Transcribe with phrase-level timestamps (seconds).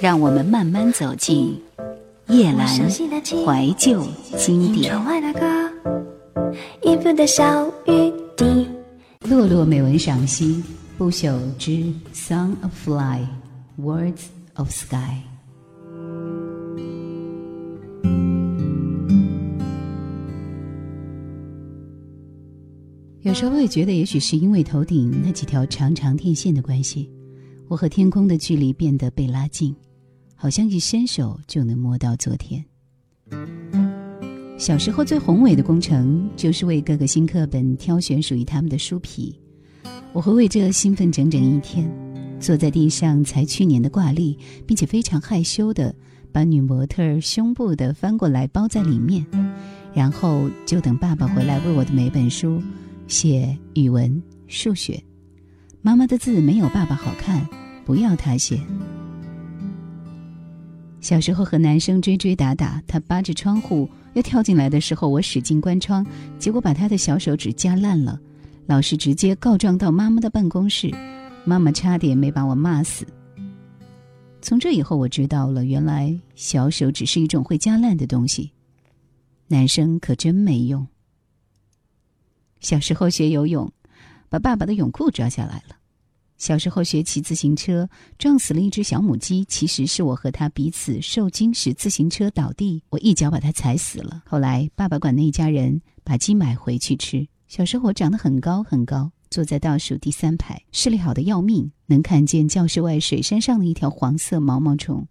[0.00, 1.60] 让我们慢慢走进
[2.28, 4.94] 夜阑怀旧经典。
[9.28, 10.62] 落落美文赏析，
[10.96, 11.70] 不朽之
[12.14, 13.26] 《Song of Fly》
[13.82, 15.18] ，Words of Sky。
[23.22, 27.10] 有时候会觉得，也许是因为头顶那几条长长电线的关系，
[27.66, 29.74] 我和天空的距离变得被拉近，
[30.40, 32.64] 好像一伸手就能摸到昨天。
[34.56, 39.36] 小时候最宏伟的工程，就是为各个新课本挑选属于他们的书皮。
[40.12, 41.90] 我会为这兴奋整整一天，
[42.38, 45.92] 坐在地上裁去年的挂历，并且非常害羞的
[46.30, 49.26] 把女模特胸部的翻过来包在里面，
[49.92, 52.62] 然后就等爸爸回来为我的每本书。
[53.08, 55.02] 写语文、数学，
[55.82, 57.44] 妈妈的字没有爸爸好看，
[57.84, 58.60] 不要他写。
[61.00, 66.04] 小时候和男生追追打打，他扒着窗户要跳进来的时候，我使劲关窗，
[66.38, 68.18] 结果把他的小手指夹烂了。
[68.66, 70.92] 老师直接告状到妈妈的办公室，
[71.44, 73.06] 妈妈差点没把我骂死。
[74.42, 78.52] 从这以后，我知道了，原来小手指是一种会夹烂的东西，
[79.46, 80.86] 男生可真没用。
[82.60, 83.72] 小时候学游泳，
[84.28, 85.77] 把爸爸的泳裤抓下来了。
[86.38, 94.22] 小时候学骑自行车，撞死了一只小母鸡，其实是我和他彼此受惊时自行车倒地，我一脚把它踩死了。
[94.24, 97.26] 后来爸爸管那一家人把鸡买回去吃。
[97.48, 105.08] 小时候我长得很高很高，坐在倒数第三排，视力好的要命，能看见教室外水山上的一条黄色毛毛虫。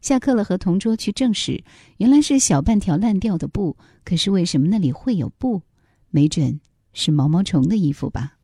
[0.00, 1.62] 下课了和同桌去证实，
[1.98, 3.76] 原来是小半条烂掉的布。
[4.04, 5.62] 可是为什么那里会有布？
[6.10, 6.60] 没准。
[6.92, 8.34] 是毛毛虫的衣服吧？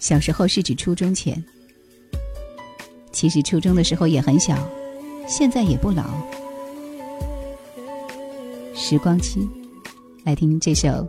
[0.00, 1.44] 小时候是指初中前，
[3.12, 4.56] 其实初中的时候也很小，
[5.28, 6.04] 现在也不老。
[8.74, 9.46] 时光机，
[10.24, 10.88] 来听这首《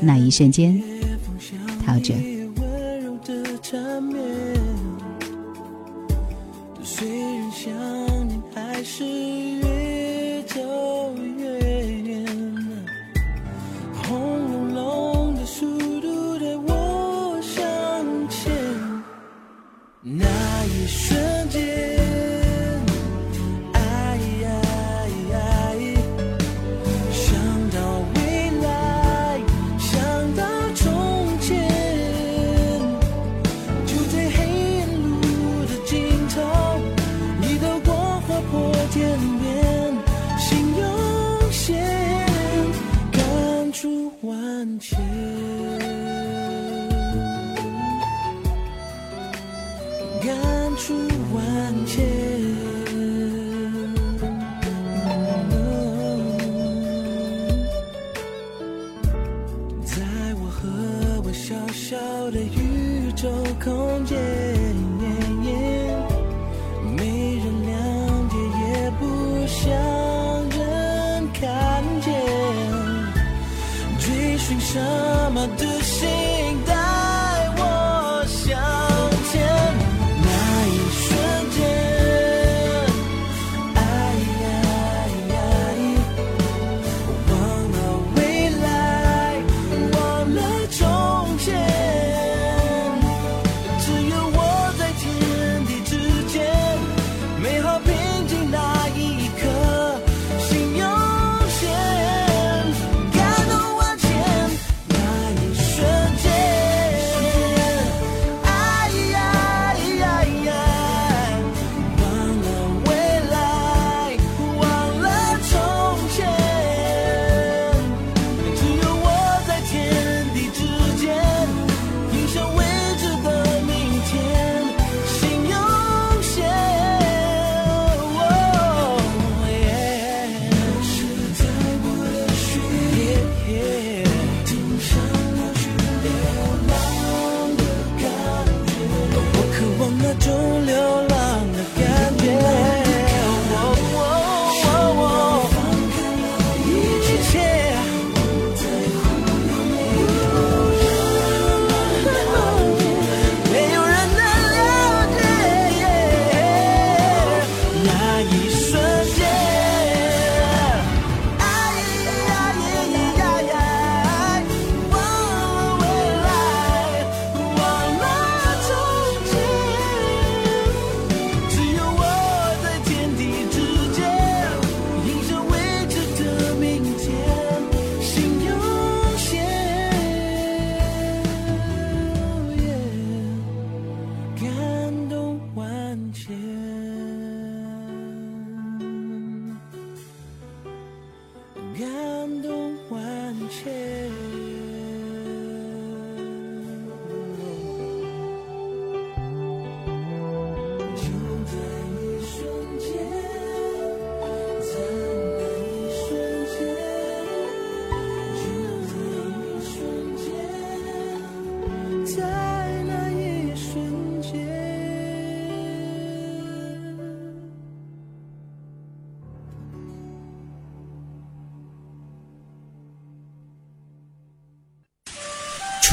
[0.00, 0.72] 那一瞬间》，
[1.84, 2.39] 陶喆。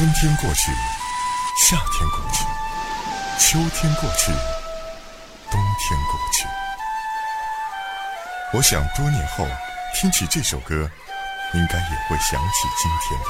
[0.08, 0.72] 春天过去，
[1.68, 2.44] 夏天过去，
[3.38, 4.32] 秋天过去，
[5.50, 6.46] 冬天过去。
[8.54, 9.46] 我想多年后
[9.94, 10.90] 听起这首歌，
[11.52, 13.26] 应该也会想起今天吧。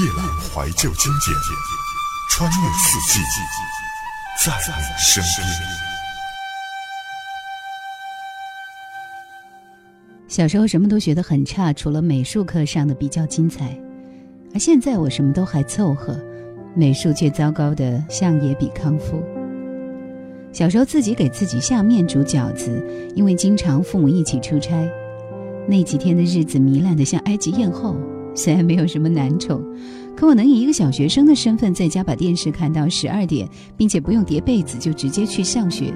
[0.00, 1.36] 夜阑怀旧经典，
[2.32, 3.20] 穿越四季，
[4.44, 5.89] 在你身边。
[10.30, 13.76] 小时候什么都学得很差，除了美术课上的比较精彩，
[14.54, 16.16] 而现在我什么都还凑合，
[16.72, 19.20] 美术却糟糕的像野比康夫。
[20.52, 22.80] 小时候自己给自己下面煮饺子，
[23.16, 24.88] 因为经常父母一起出差，
[25.66, 27.96] 那几天的日子糜烂的像埃及艳后。
[28.32, 29.60] 虽然没有什么男宠，
[30.16, 35.92] 可我能以一个小学生的身份在家把电视看到十二点，并且不用叠被子就直接去上学，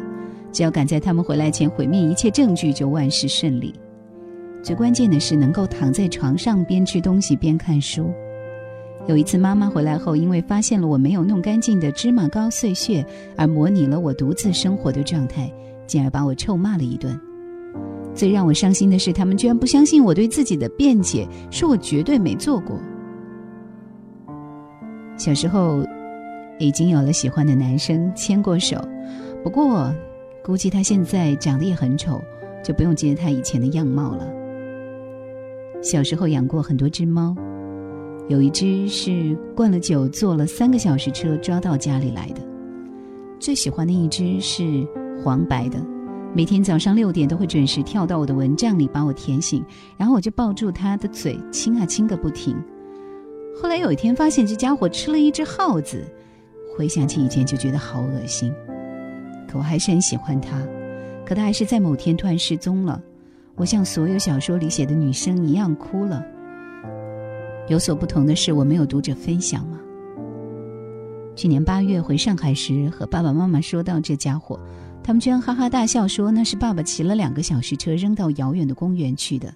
[0.50, 3.72] 只要赶在他们回来前毁灭一切证据，就万事顺利。
[4.64, 8.10] 最关键的是能够躺在床上边吃东西边看书。
[9.06, 13.04] 有一次妈妈回来后，因为发现了我没有弄干净的芝麻糕碎屑，
[13.36, 15.52] 而模拟了我独自生活的状态，
[15.86, 17.20] 进而把我臭骂了一顿。
[18.14, 22.80] 最让我伤心的是，他们居然不相信我对自己的辩解，说我绝对没做过。
[25.18, 25.84] 小时候
[26.58, 28.82] 已经有了喜欢的男生牵过手，
[29.42, 29.94] 不过
[30.42, 32.22] 估计他现在长得也很丑，
[32.62, 34.26] 就不用记得他以前的样貌了。
[35.84, 37.36] 小时候养过很多只猫，
[38.26, 42.40] 有一只是灌了酒坐了三个小时车抓到家里来的。
[43.38, 44.64] 最喜欢的一只是
[45.22, 45.78] 黄白的，
[46.34, 49.62] 每天早上六点都会准时跳到我的蚊帐里把我舔醒，
[49.98, 52.56] 然后我就抱住它的嘴亲啊亲个不停。
[53.60, 56.02] 后来有一天发现这家伙吃了一只耗子，
[56.74, 58.50] 回想起以前就觉得好恶心，
[59.46, 60.58] 可我还是很喜欢它。
[61.26, 62.98] 可它还是在某天突然失踪了。
[63.56, 66.24] 我像所有小说里写的女生一样哭了。
[67.68, 69.78] 有所不同的是，我没有读者分享吗？
[71.36, 74.60] 去年八月回上海时，和爸爸妈妈说到这家伙，
[75.02, 79.54] 他们居然哈哈大笑，说那是爸爸骑了两个小时车扔到遥远的公园去的。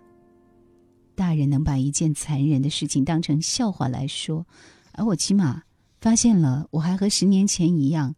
[1.15, 4.47] 大人能把一件残忍的事情当成笑话来说，
[4.93, 5.63] 而我起码
[6.01, 8.15] 发现了，我还和十年前一样，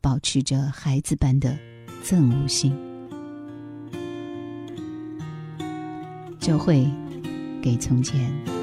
[0.00, 1.58] 保持着孩子般的
[2.04, 2.87] 憎恶心。
[6.38, 6.86] 就会
[7.62, 8.57] 给从前。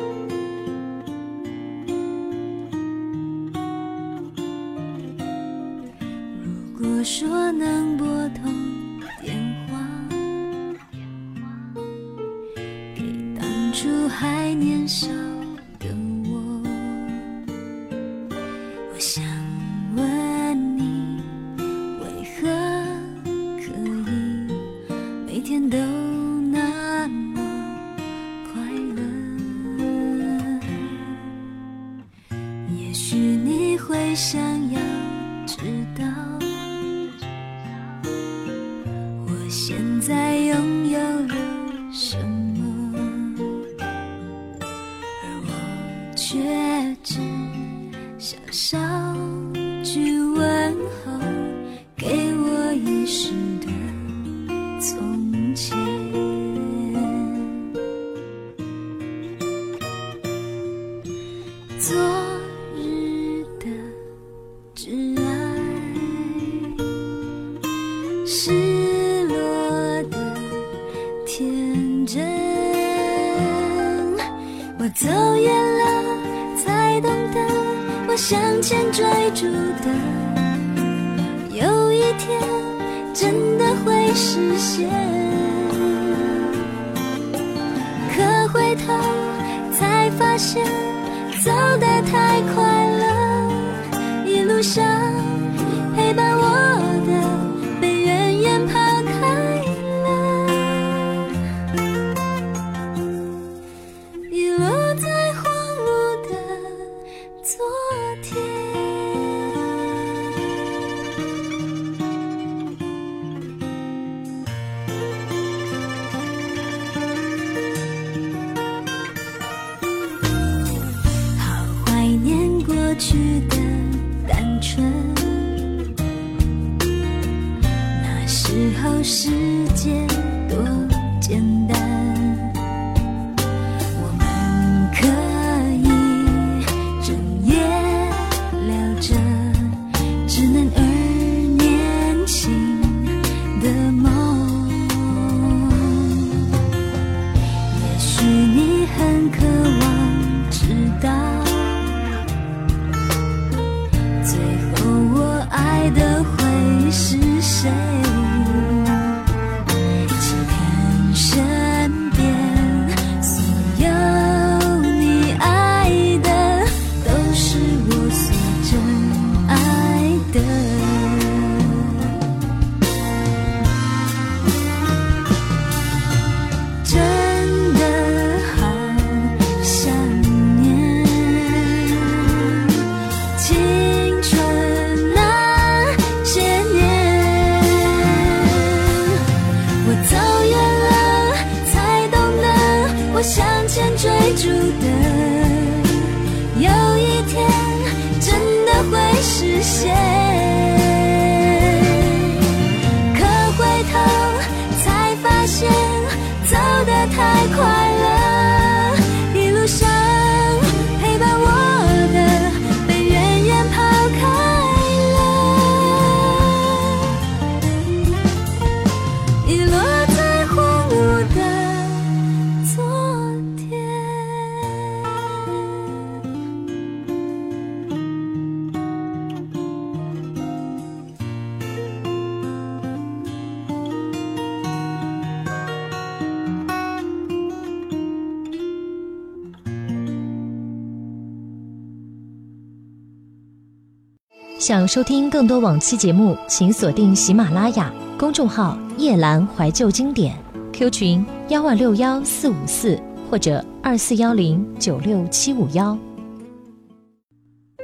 [244.65, 250.35] 想收听更多往期节目，请锁定喜马拉雅公众号“夜阑怀旧经典
[250.73, 255.95] ”，Q 群幺二六幺四五四或者二四幺零九六七五幺。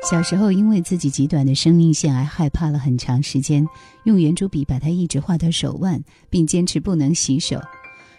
[0.10, 3.64] 小时候因为自己极短的生命线而害怕了很长时间，
[4.06, 7.62] 用圆珠笔把它一直画到手腕，并坚持不能洗手。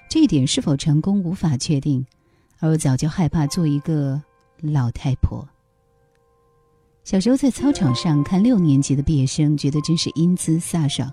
[0.08, 2.06] 这一点是否成功无法确定，
[2.60, 4.22] 而我早就害怕做一个
[4.60, 5.48] 老太婆。
[7.04, 11.12] 小时候在操场上看六年级的毕业生，觉得真是英姿飒爽。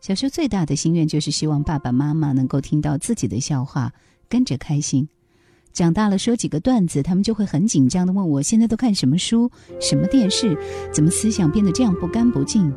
[0.00, 3.92] 小时候最大的心愿就是希望爸爸妈妈能够听到自己的笑话，
[4.28, 5.08] 跟着开心。
[5.72, 10.56] 长大了说几个段子，他们就会很紧张的问我现在都看什么书、什么电视，
[10.92, 12.70] 怎么思想变得这样不干不净？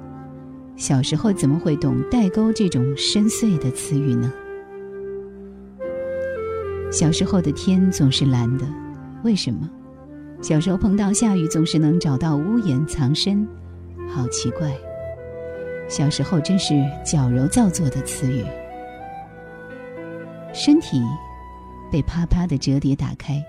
[0.78, 4.32] 小时候怎么会懂代沟这种深邃的词语呢？
[6.92, 8.66] 小时候的天总是蓝的，
[9.24, 9.70] 为什么？
[10.44, 13.48] 小时候碰到下雨总是能找到屋檐藏身，
[14.10, 14.70] 好奇怪。
[15.88, 18.44] 小时候真是矫揉造作的词语。
[20.54, 21.02] 身体
[21.90, 23.42] 被啪啪的折叠打开，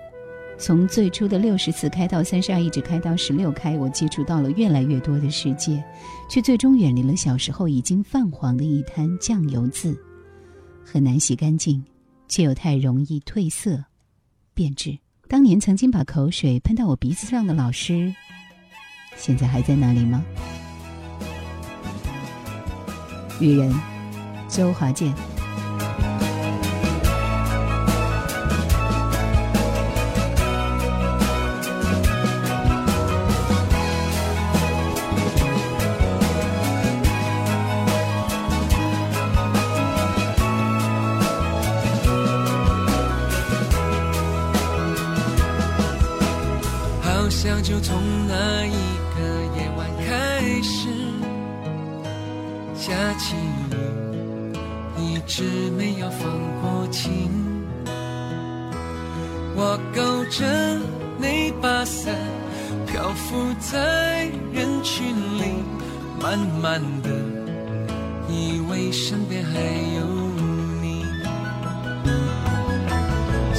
[0.57, 5.83] 从最初的六十四开到三十二，一直开到十六开，我接触到了越来越多的世界，
[6.29, 10.01] 却最终远离了小时候已经泛黄的一滩酱油渍，
[10.85, 11.83] 很难洗干净，
[12.29, 13.83] 却又太容易褪色、
[14.53, 14.97] 变质。
[15.27, 18.13] 当年曾经把口水喷到我鼻子上的老师，
[19.17, 20.23] 现在还在那里吗？
[23.39, 23.73] 女人，
[24.47, 25.13] 周华健。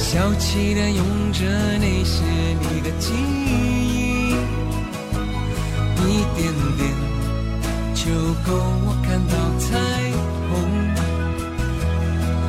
[0.09, 1.43] 小气的用着
[1.79, 2.23] 那些
[2.61, 4.31] 你的记忆，
[5.99, 6.39] 一点
[6.77, 6.81] 点
[7.93, 8.09] 就
[8.45, 9.67] 够我看到彩
[10.47, 10.49] 虹。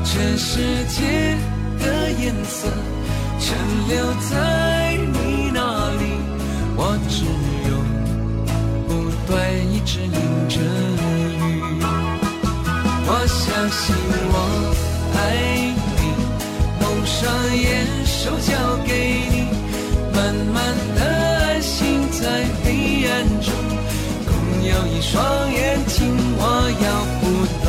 [0.04, 1.36] 这世界
[1.80, 2.68] 的颜色
[3.40, 3.46] 全
[3.88, 3.92] 留
[4.30, 5.58] 在你那
[5.96, 6.02] 里，
[6.76, 7.24] 我只
[7.68, 7.70] 有
[8.86, 8.90] 不
[9.26, 9.34] 断
[9.74, 10.14] 一直淋
[10.48, 10.60] 着
[11.02, 11.82] 雨。
[13.04, 13.96] 我相信
[14.30, 14.34] 我
[15.16, 15.18] 爱
[15.74, 15.87] 你。
[17.08, 18.52] 双眼，手交
[18.86, 18.92] 给
[19.30, 19.48] 你，
[20.14, 20.56] 慢慢
[20.94, 22.66] 的安心在黑
[23.08, 23.10] 暗
[23.40, 23.52] 中，
[24.26, 24.30] 共
[24.62, 25.16] 有一双
[25.52, 26.42] 眼睛，我
[26.84, 26.86] 要
[27.20, 27.24] 不
[27.64, 27.66] 断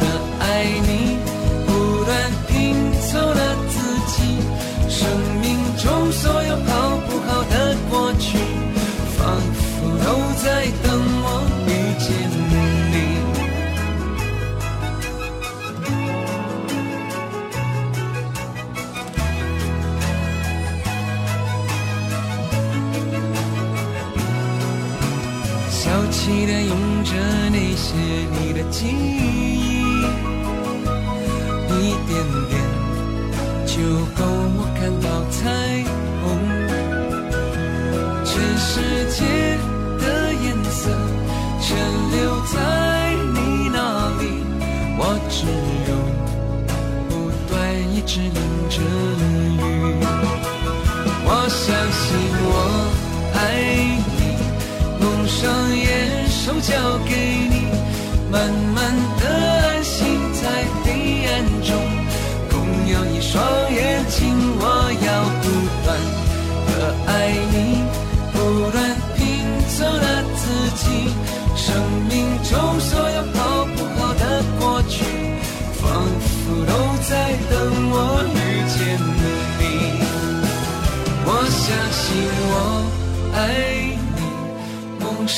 [0.00, 0.02] 的
[0.40, 0.42] 爱
[0.86, 1.18] 你，
[1.66, 2.10] 不断
[2.48, 2.50] 拼
[3.02, 3.74] 凑了自
[4.12, 4.16] 己，
[4.88, 4.98] 生
[5.40, 5.44] 命
[5.76, 6.56] 中所有
[28.72, 29.21] 记忆，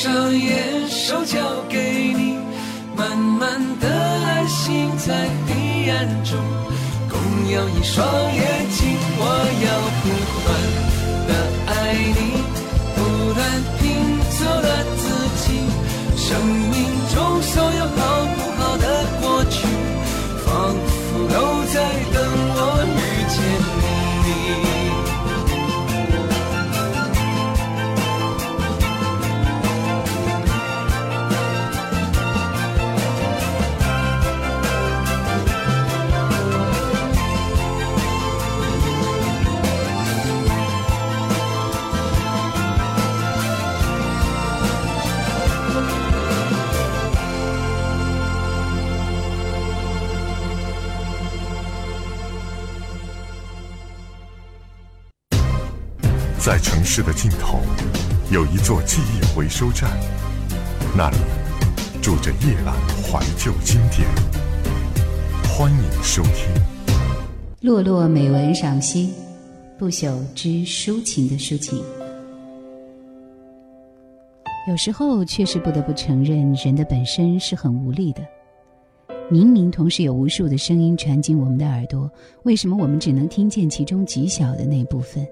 [0.05, 2.37] 上眼，手交给你，
[2.95, 3.89] 满满的
[4.27, 6.39] 爱心在黑暗中。
[7.09, 7.19] 共
[7.51, 9.23] 有一双眼睛，我
[9.65, 9.67] 要
[10.03, 10.05] 不
[10.45, 10.84] 断
[56.85, 57.61] 城市的尽头，
[58.31, 59.91] 有一座记忆回收站，
[60.95, 61.17] 那里
[62.03, 64.07] 住着夜阑怀旧经典。
[65.49, 66.53] 欢迎收听。
[67.63, 69.15] 落落美文赏析，
[69.79, 71.83] 不朽之抒情的抒情。
[74.69, 78.21] 有时候确实不得不承认，人的本身是很无力的。
[79.31, 82.11] 明明同时有无数的声音传进我们的耳朵，
[82.43, 85.27] 为什么我们只能听见其中极小的那部分？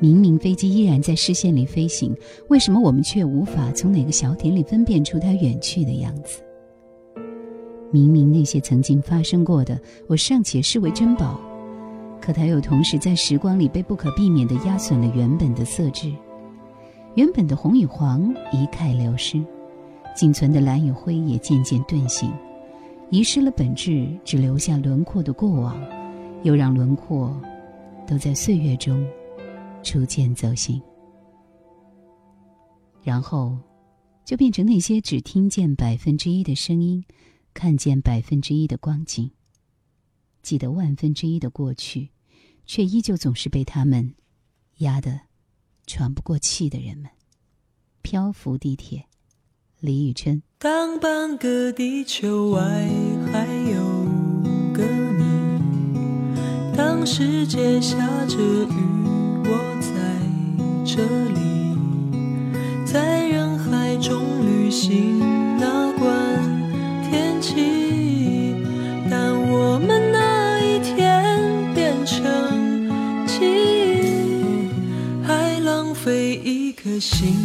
[0.00, 2.14] 明明飞机依然在视线里飞行，
[2.48, 6.42] 为什么我们却无法从哪个小点里分辨出它远去的样子？
[7.90, 11.40] 明明那些曾经发生过的，我尚且视为珍宝，
[12.20, 16.12] 可它又同时在时光里被不可避免地压损了原本的色质，
[17.14, 19.40] 原本的红与黄一概流失，
[20.16, 22.28] 仅存的蓝与灰也渐渐遁形，
[23.10, 25.80] 遗失了本质，只留下轮廓的过往，
[26.42, 27.32] 又让轮廓
[28.08, 29.06] 都在岁月中
[29.84, 30.82] 逐渐走形，
[33.02, 33.56] 然后
[34.24, 37.04] 就变成那些只听见百分之一的声音。
[37.52, 39.30] 看见百分之一的光景，
[40.42, 42.10] 记得万分之一的过去，
[42.66, 44.16] 却依旧总是被他们
[44.78, 45.20] 压得
[45.86, 47.08] 喘不过气的人们。
[48.02, 49.04] 漂浮地铁，
[49.78, 50.42] 李宇春。
[50.58, 52.60] 当半个地球外
[53.30, 53.84] 还有
[54.72, 58.93] 个你，当世界下着雨，
[59.46, 59.90] 我在
[60.84, 61.02] 这
[61.34, 61.76] 里，
[62.84, 65.20] 在人海中旅行，
[65.58, 66.04] 哪管。
[67.10, 68.56] 天气，
[69.10, 70.94] 但我们那一天
[71.74, 72.88] 变成
[73.26, 73.44] 记
[74.02, 74.68] 忆，
[75.26, 77.36] 还浪费一颗心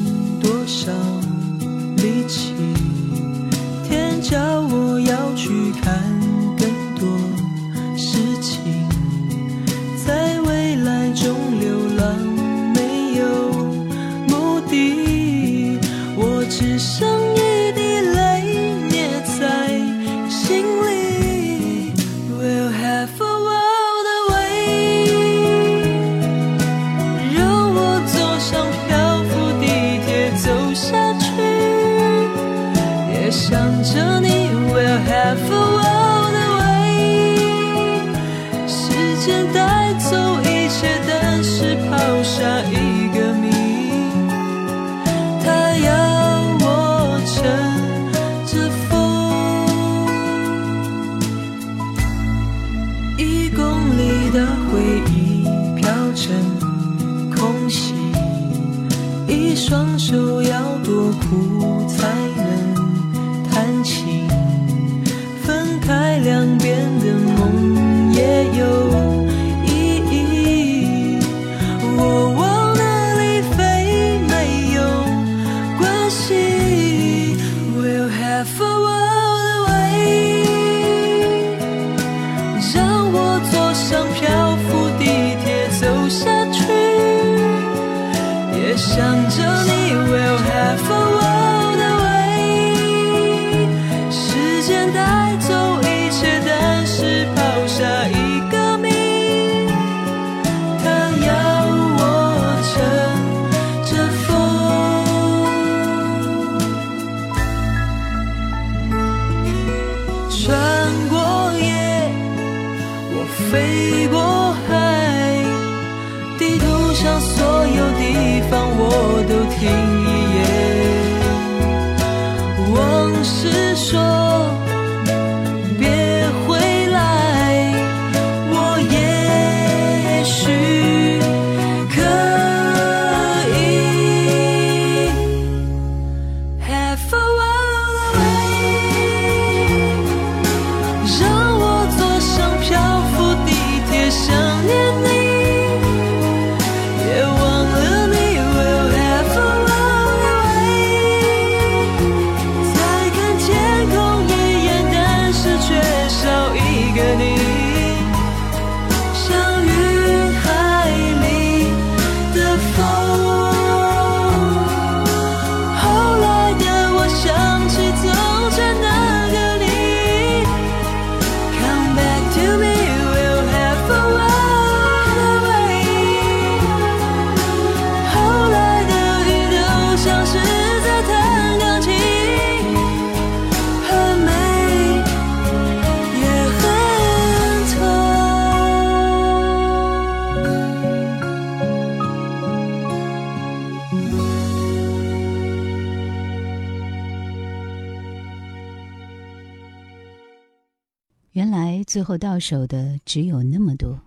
[202.09, 204.01] 后到手的只有那么多。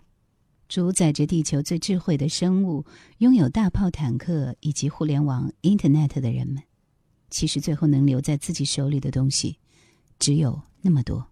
[0.69, 2.85] 主宰着地球最智慧的生物，
[3.19, 6.61] 拥有大炮坦克以及互联网 Internet 的人们，
[7.31, 9.57] 其实最后能留在自己手里的东西，
[10.19, 11.25] 只有那么多。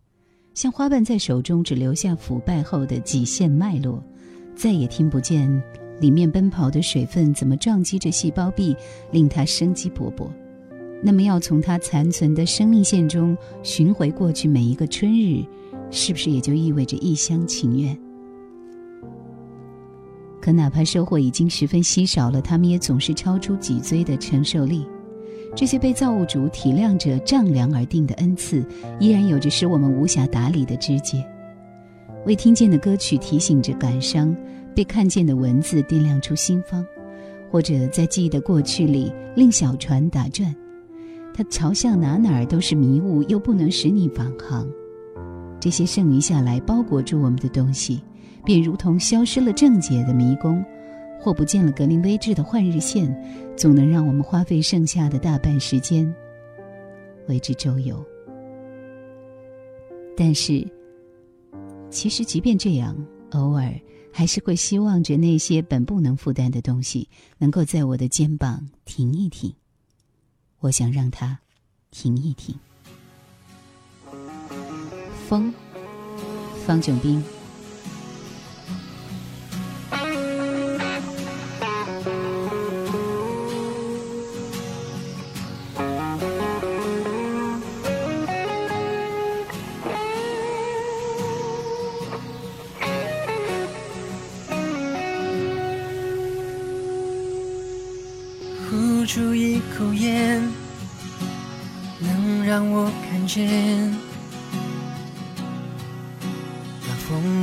[0.54, 4.00] 像花瓣在手中只留下腐败后的几线脉络，
[4.54, 5.50] 再也听不见
[6.00, 8.76] 里面奔跑的水分怎么撞击着细胞壁，
[9.10, 10.30] 令它生机勃勃。
[11.02, 15.44] 那么，要从它残存的生命线中寻回过去每一个春日，
[15.90, 17.96] 是不是也就意味着一厢情愿？
[20.40, 24.86] 可哪怕收获已经十分稀少了，他们也总是超出脊椎的承受力。
[25.54, 28.64] 这些被造物主体谅着丈量而定的恩赐，
[28.98, 31.22] 依然有着使我们无暇打理的枝节。
[32.24, 34.34] 未听见的歌曲提醒着感伤，
[34.74, 36.86] 被看见的文字掂量出心方，
[37.50, 40.54] 或者在记忆的过去里令小船打转。
[41.34, 44.66] 它朝向哪哪儿都是迷雾，又不能使你返航。
[45.60, 48.02] 这些剩余下来包裹住我们的东西，
[48.44, 50.64] 便如同消失了正解的迷宫，
[51.20, 53.14] 或不见了格林威治的换日线，
[53.56, 56.12] 总能让我们花费剩下的大半时间
[57.28, 58.02] 为之周游。
[60.16, 60.66] 但是，
[61.90, 62.96] 其实即便这样，
[63.32, 63.72] 偶尔
[64.10, 69.52] 还是会希望着那些本不能负担的东西，能够在我的肩膀停一停。
[70.60, 71.38] 我想让它
[71.90, 72.54] 停一停。
[75.30, 75.54] 风，
[76.66, 77.22] 方炯斌。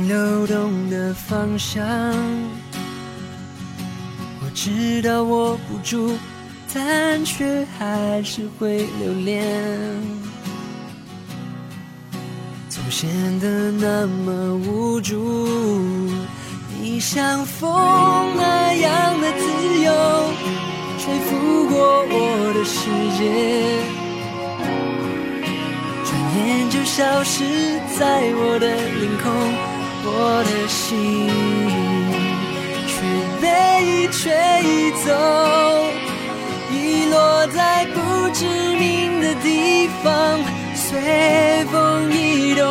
[0.08, 1.86] 流动的方向。
[4.40, 6.16] 我知道握不住，
[6.72, 9.44] 但却还是会留恋。
[12.70, 15.14] 总显得那么无助，
[16.80, 17.70] 你像风
[18.34, 19.92] 那样的自由。
[20.98, 21.76] 吹拂过
[22.08, 22.80] 我的世
[23.18, 23.20] 界，
[26.04, 26.08] 转
[26.46, 27.44] 眼就消失
[27.98, 28.66] 在我的
[29.00, 29.26] 领空，
[30.04, 31.28] 我的心
[32.86, 32.92] 却
[33.40, 33.44] 被
[34.10, 34.32] 吹
[35.04, 35.06] 走，
[36.72, 37.96] 遗落在不
[38.30, 38.44] 知
[38.76, 40.40] 名的地方，
[40.74, 42.64] 随风移动。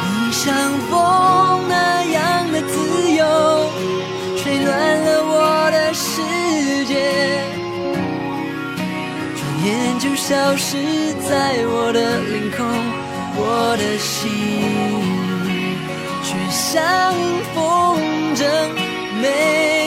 [0.00, 0.52] 你像
[0.90, 3.70] 风那样的自由，
[4.36, 4.72] 吹乱
[5.04, 6.10] 了我的世
[6.86, 6.92] 界。
[9.36, 12.66] 转眼就消失在我的领空，
[13.36, 14.20] 我的心
[16.24, 17.12] 却像
[17.54, 18.00] 风
[18.34, 18.44] 筝
[19.20, 19.83] 没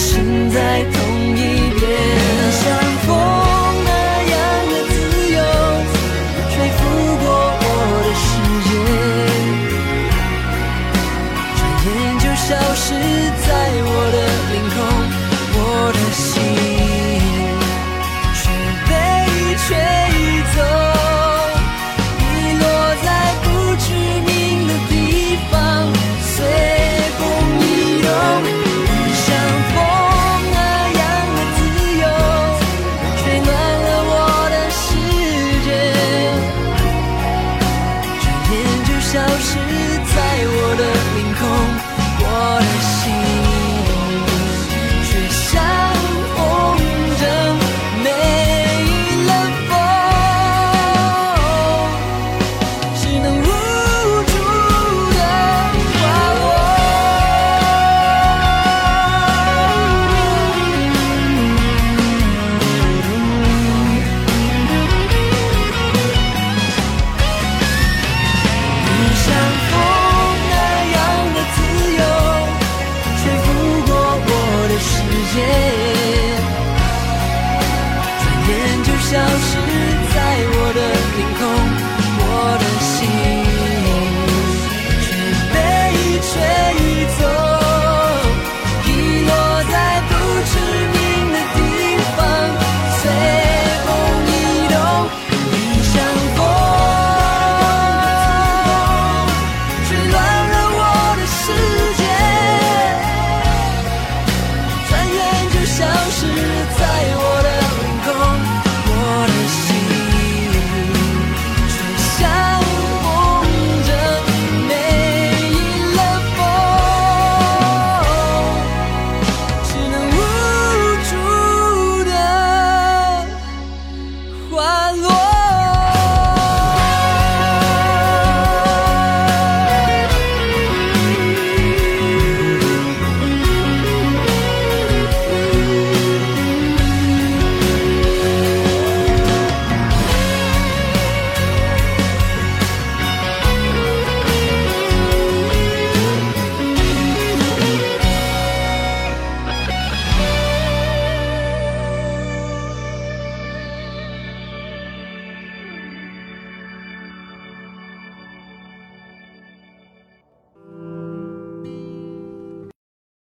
[0.00, 0.99] 心在跳